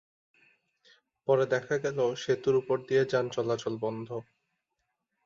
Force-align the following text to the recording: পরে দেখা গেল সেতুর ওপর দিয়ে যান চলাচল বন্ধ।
পরে 1.27 1.45
দেখা 1.53 1.75
গেল 1.83 1.99
সেতুর 2.23 2.55
ওপর 2.61 2.77
দিয়ে 2.87 3.03
যান 3.11 3.25
চলাচল 3.35 3.73
বন্ধ। 3.83 4.07